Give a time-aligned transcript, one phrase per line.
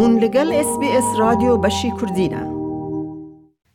[0.00, 2.42] هون لگل اس بی اس رادیو بشی کردینه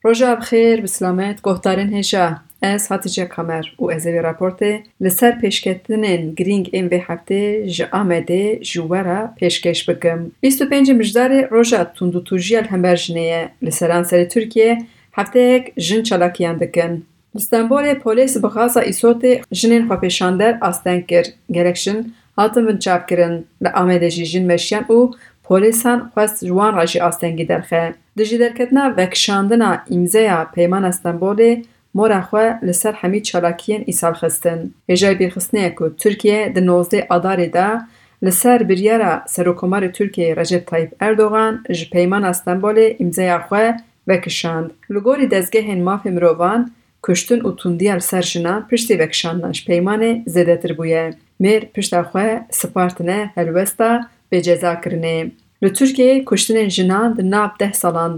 [0.04, 5.34] روژا بخیر بسلامت گهدارن هجا Ez Hatice Kamer û ez ê vê raportê li ser
[5.42, 10.32] pêşketinên girîng ên vê heftê ji Amedê ji wera pêşkêş bikim.
[10.44, 13.50] Bîst û pêncî mijdarê roja tundûtûjiya li hember jinê ye.
[13.64, 14.78] Li seranserê Tirkiye
[15.12, 17.06] hefteyek jin çalakiyan dikin.
[17.36, 21.26] Li Stenbolê polîs bi xasa îsotê jinên xwepêşander asteng kir.
[21.52, 23.46] Gelek jin hatin binçavkirin.
[23.64, 25.12] Li Amedê jî jin meşiyan û
[25.49, 27.95] پلیسان خواست جوان را جی آستنگی درخه.
[28.17, 31.65] در جی درکتنا وکشاندنا امزه یا پیمان استنبولی
[31.95, 34.71] مورا خواه لسر همی چالاکیین ایسال خستن.
[34.89, 37.81] هجای بیرخستنه که ترکیه در نوزده آداری ده
[38.23, 43.75] لسر بریارا سروکمار ترکیه رجب طایب اردوغان ج پیمان استنبولی امزه یا خواه
[44.07, 44.71] وکشاند.
[44.91, 46.71] لگوری دزگه مافی مروان
[47.03, 50.73] کشتن و تندی هل سر جنا پشتی وکشاندنش پیمان زده تر
[51.41, 55.31] میر پشتا خواه سپارتنه هلوستا به جزا کرنه.
[55.63, 58.13] لو ترکیه کشتن جنان ده ناب ده سالان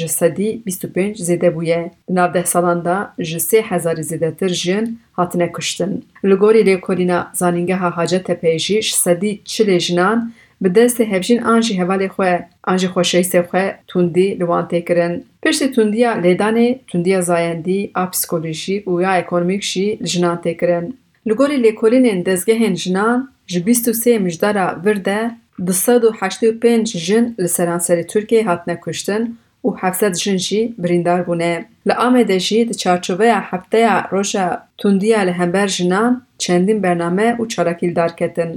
[0.00, 1.90] جسدی بیستو پنج زیده بویه.
[2.06, 4.84] ده ناب ده سالان جسی هزار زیده تر جن
[5.18, 6.02] حتنه کشتن.
[6.24, 12.08] لگوری لیو کولینا زانینگه ها حاجه تپیجی جسدی چل جنان به دست هفجین آنجی هواله
[12.08, 12.38] خواه.
[12.64, 15.22] آنجی خوشی سه خواه توندی لوان تکرن.
[15.42, 20.94] پشت توندیا لیدانه توندیا زایندی آ پسکولوژی و یا اکنومیکشی جنان تکرن.
[21.26, 25.30] لگوری لیکولین دزگه جنان جبیستو سه مجداره ورده
[25.66, 29.22] Di sed û heştê û pênc jin li seranserê Tirkiyeyê hatine kuştin
[29.66, 31.54] û hevsed jin jî birîndar bûne.
[31.88, 38.16] Li Amedê jî di çarçoveya hefteya Roja Tundiya li hember jinan çendîn bername û çalakîldar
[38.16, 38.50] ketin.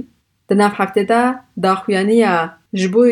[0.50, 1.22] Di nav heftê de
[1.62, 3.04] daxuyaniya ji bo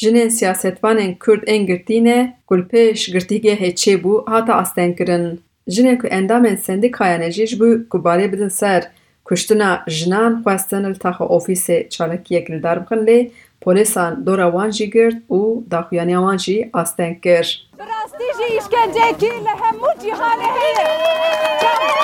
[0.00, 5.40] jinên siyasetvanên Kurd ên girtînê ku li pêş girtîgehê çêbû hata astengkirin.
[5.68, 8.82] Jinên ku endamên sendîkayan jî ji bo ku barê bidin ser
[9.28, 13.18] کوشتنا ژنان خواستن تاخو ئۆفیسێ چالکیەک لەدار بخن لێ
[13.62, 15.40] پولیسان دۆرە وان جی گرت و
[15.72, 17.50] داخویانیا وان جی ئاستەن کرد.
[17.90, 22.01] ڕاستی ژی ئیشکەنجێکی لە هەموو جیهانە هەیە.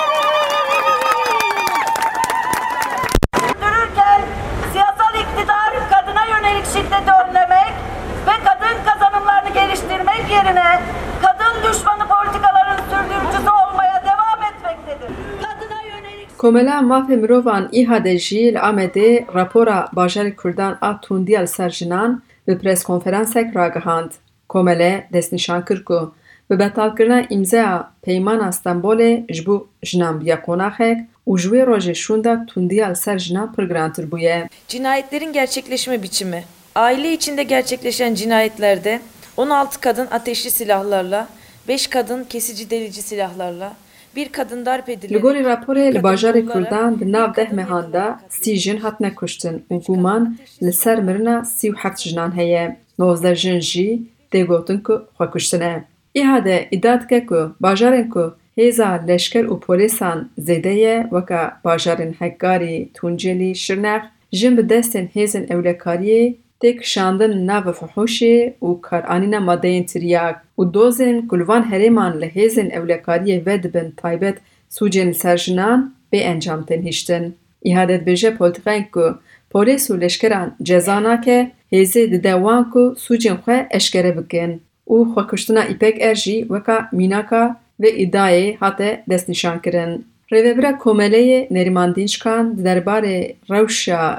[17.71, 23.55] Îha de jî li Amedê rapora Bajarê Kurdan a tundiya li ser jinan bi preskonferansek
[23.55, 24.11] ragihand.
[24.49, 26.13] Komele destnîşan kir ku
[26.49, 30.97] bi betalkirina îmzeya peymana Stenbolê ji bo jinan biya qonaxek
[31.27, 34.47] û ji wê rojê şûnda tundiya li.
[34.67, 36.43] Cinayetlerin gerçekleşme biçimi.
[36.75, 38.99] Aile içinde gerçekleşen cinayetlerde
[39.37, 41.27] 16 kadın ateşli silahlarla,
[41.67, 43.73] 5 kadın kesici delici silahlarla,
[44.17, 45.21] Li edilerek...
[45.23, 49.15] gorî raporê li kadın Bajarê Kurdan di nav deh kadın mehan de sî jin hatine
[49.15, 52.77] kuştin û guman li ser mirina sî û heft jinan heye.
[52.99, 55.83] Nozdeh jin jî tê gotin ku xwe kuştine.
[56.15, 62.11] Îha de îdia dike ku bajarên ku hêza leşker û polîsan zêde ye weka bajarên
[62.19, 69.85] Hekkarî, Tunceli, Şirnex jin bi destên hêzên ewlekariyê tê kişandin nava fihuşê û karanîna madeyên
[69.91, 74.37] tiryak û dozên ku li van herêman li hêzên ewlekariyê ve dibin taybet
[74.75, 77.35] sûcên ser jinan bê encam tên hîştin.
[77.65, 79.05] Îhade dibêje polîtikayên ku
[79.51, 85.63] polîs û leşkeran ceza nake hêzê dide wan ku sûcên xwe eşkere bikin û xwekuştina
[85.73, 87.43] İpek Er jî weka mînaka
[87.79, 90.05] ve îdayê hate destnîşankirin.
[90.31, 93.35] Rêvebira Komeleyê Neriman Dînçkan di derbarê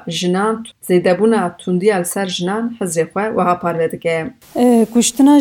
[0.08, 4.26] jinan zêdebûna tundiya li ser jinan hizrê xwe wiha parve dike.
[4.92, 5.38] Kuştina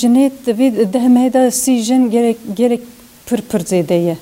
[0.00, 2.80] jinê divê dehmê de gerek gerek
[3.26, 4.16] pir pir zêde ye.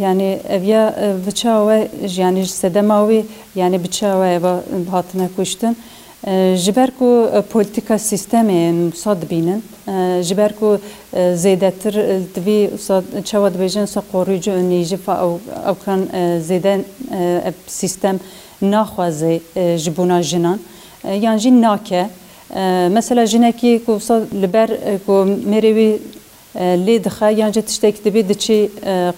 [0.00, 0.94] Yani ev ya
[1.26, 1.88] biça we
[2.22, 3.22] yani sedema wê
[3.54, 5.76] yani biça we eva hatine kuştin.
[6.26, 9.58] جبر کو پولیتیکا سیستمین صد بینن
[10.28, 10.76] جبر کو
[11.42, 16.06] زیدتر دوی صد چوا دبیجن سا قوریج نیجی فا او, او کان
[16.48, 16.80] زیدن
[17.66, 18.16] سیستم
[18.62, 19.40] ناخوازه
[19.84, 20.58] جبونا جنان
[21.04, 22.06] یعنی جی ناکه
[22.96, 24.70] مثلا جنکی کو صد لبر
[25.06, 25.96] کو مریوی
[26.86, 28.66] لی دخه یعنی جی تشتک دبی دچی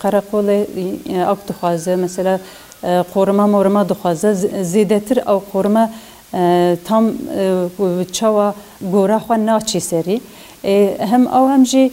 [0.01, 2.39] قرقول اک دخوازه مثلا
[3.15, 5.89] قورما مورما دخوازه زیدتر او قورما
[6.33, 7.13] qorima tam
[8.13, 8.55] çawa
[8.93, 10.21] gora xwe naçî serî
[10.99, 11.91] hem ew hem jî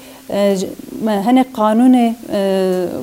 [1.28, 2.14] hinek qanûnê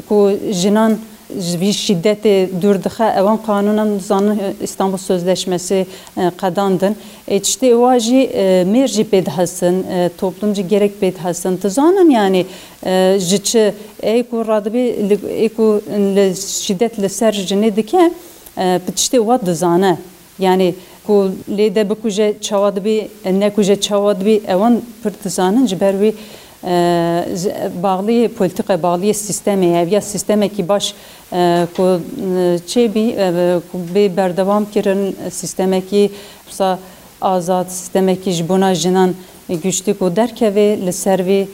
[0.08, 0.98] ku jinan
[1.40, 5.86] ji şiddetê dûr dixe ewan qanûnan zanin İstanbul Sözleşmesi
[6.16, 6.96] qedandin
[7.28, 8.30] ê tiştê wa jî
[8.72, 8.86] mêr
[10.54, 12.46] jî gerek pê dihesin dizanin yanî
[13.18, 14.84] ji çi ê ku radibê
[15.44, 15.82] ê ku
[16.64, 18.12] şiddet li ser jinê dike
[18.96, 19.40] tiştê wa
[20.38, 20.74] yani
[21.06, 26.12] ku lêde bikuje çawa dibe nekuje çawa dibe ewan pir dizanin ji ber wê
[26.64, 26.72] e,
[27.82, 30.94] bağlı politika bağlı sisteme ya sisteme ki baş
[31.32, 32.00] e, ku
[32.38, 33.16] e, çebi
[33.72, 33.78] ku
[34.16, 36.10] berdevam kirin sisteme ki
[36.50, 36.78] sa
[37.20, 39.14] azad sisteme ki jbuna jinan
[39.48, 41.48] güçlü ku derkeve li servi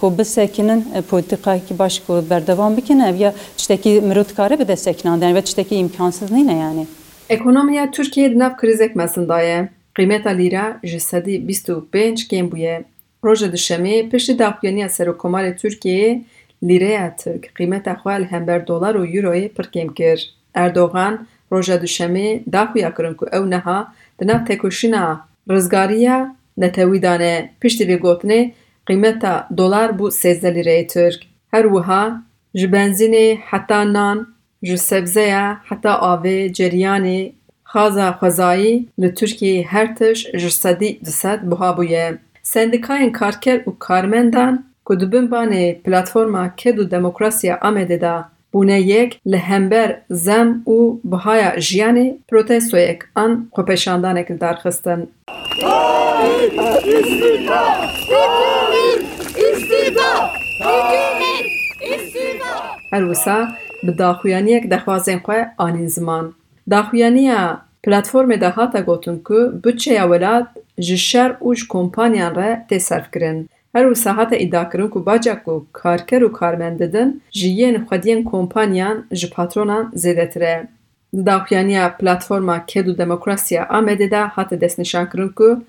[0.00, 5.34] ku bisekinin politika ki baş ku berdevam bikin ya çteki mirot kare bide seknan yani
[5.34, 6.86] ve çteki imkansız neyne yani.
[7.30, 9.68] Ekonomiya Türkiye di nav krîzek mesinda ye.
[9.94, 12.84] Qîmeta lîra ji sedî bîst û pênc kêm bûye.
[13.24, 16.22] Roja dişemê piştî daxuyaniya Serokkomarê Tirkiyeyê
[16.68, 20.34] lîreya Tirk qîmeta xwe li hember dolar û euroyê pir kêm kir.
[20.54, 23.78] Erdogan roja dişemê daxuya kirin ku ew neha
[24.18, 25.04] di nav têkoşîna
[25.50, 28.40] rizgariya netewî dane piştî vê gotinê
[29.56, 31.20] dolar bû sêzde lîreyê Tirk.
[31.50, 32.22] Her wiha
[32.54, 34.18] ji benzînê heta nan
[34.62, 37.30] جو سبزه حتا آوه جریان
[37.64, 42.18] خازا خزایی لطرکی هر تش جو صدی دست بها بویه.
[42.42, 49.20] سندیکای کارکر و کارمندان که دوبن بانه پلاتفورما که دو دموکراسی آمده دا بونه یک
[49.26, 55.06] لهمبر زم و بهای جیانی پروتستو یک آن خوپشاندان اکل درخستن.
[62.92, 63.48] هر وسا
[63.82, 66.34] bi daxuyaniyek dexwazên xwe anîn ziman.
[66.70, 70.46] Daxuyaniya platformê de hata gotin ku bütçeya welat
[70.78, 73.48] ji şer û ji kompanyan re tê serfkirin.
[73.72, 79.06] Her wisa hata îdiakirin ku baca ku karker û karmend didin ji yên xwediyên kompanyan
[79.12, 80.66] ji patronan zêdetir e.
[81.14, 85.62] Daxuyaniya platforma Ked û Demokrasiya Amedê de hate destnîşankirin ku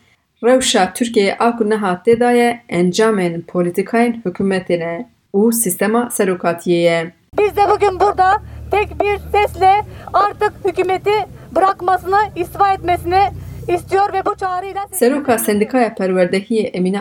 [0.43, 7.11] rewşa Tirkiyeyê a ku nehat tê daye encamên polîtikayên hikûmetê ne û sîstema serokatiyê ye.
[7.39, 8.41] Biz de bugün burada
[8.71, 9.81] tek bir sesle
[10.13, 11.11] artık hükümeti
[11.55, 13.21] bırakmasını, istifa etmesini
[13.67, 14.87] istiyor ve bu çağrıyla...
[14.91, 16.99] Seroka Sendikaya Perwerdehiyê Emine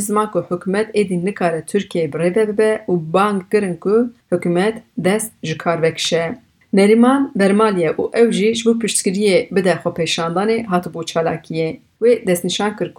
[0.00, 1.66] ziman ku hikûmet êdî nikare
[2.48, 6.38] bibe û bang kirin ku hikûmet dest ji kar vekişe.
[6.72, 11.76] Neriman Bermaliye û ew jî ji bo piştgiriyê bide xwepêşandanê hatibû çalakiyê.
[12.02, 12.94] Wê destnîşan kir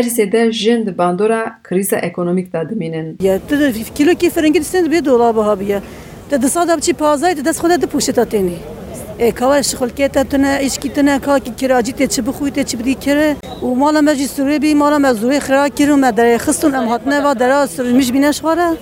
[0.00, 3.18] sê de jin di bandora krîza ekonomîk da dimînin.
[3.22, 3.56] Ya tu
[3.94, 4.60] kilo ki ferengî
[4.90, 5.80] bir dolar buha biye.
[6.30, 8.56] Te di sada biçî pazayê te dest xwe di poşeta tenê.
[9.18, 12.94] E kava şixulketa tune eşkî tune ka ki kiracî tê çi bixwî tê çi bidî
[12.94, 16.72] kire û mala me jî Sûrê bî mala me zûrê xira kirin me derê xistin
[16.72, 18.76] em hatine va dera sirmiş bîne xwara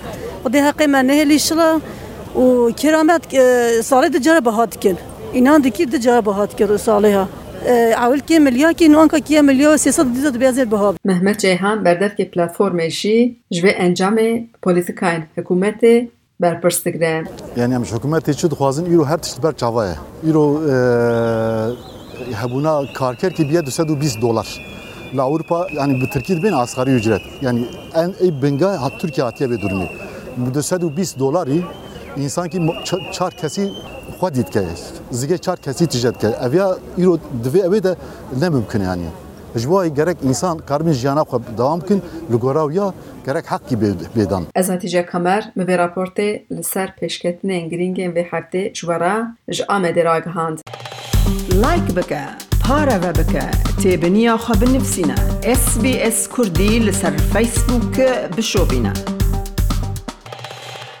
[0.45, 1.79] Xwedê heqê me nehêlî şila
[2.35, 3.13] û kira me
[3.89, 4.97] salê di cara biha dikin.
[5.33, 7.27] İnan dikî di cara biha dikin salê ha.
[8.89, 10.93] Nu anka kiye milyo sêsed dîza dibêzê biha.
[11.03, 16.07] Mehmet Ceyhan berdevkê platformê jî ji vê encamê polîtikayên hikûmetê
[16.41, 17.23] berpirs digire.
[17.55, 19.95] Yani em ji hikûmetê çi dixwazin îro her tişt ber çava ye.
[20.29, 20.61] Îro
[22.33, 24.47] hebûna karkerkî biye du sed û bîst dolar.
[25.13, 27.21] Li Ewropa yani bi Tirkiye dibên asgarî ücret.
[27.41, 27.65] Yani
[27.95, 29.87] en binga hat Türkiye hatiye bê durumê.
[30.37, 30.81] Bu du sed
[32.17, 32.59] انسان کی
[33.11, 33.71] چار کسی
[34.19, 34.65] خودید که
[35.11, 37.95] زیگه چار کسی تجد که اویا ایرو دوی اوی ده
[38.41, 39.07] نممکنه یعنی.
[39.55, 42.93] جوای گرک انسان کار جیانا خود دوام کن لگوراویا
[43.27, 43.75] گرک حقی
[44.15, 44.47] بیدان.
[44.55, 46.19] از نتیجه کمر مبی راپورت
[46.51, 50.61] لسر پیشکتن انگرینگین به هفته جورا جامد راگ هاند
[51.55, 52.21] لایک بکه
[52.63, 53.45] پارا و بکه
[53.83, 57.99] تب نیا بنفسینا اس بی اس کردی لسر فیسبوک
[58.37, 58.65] بشو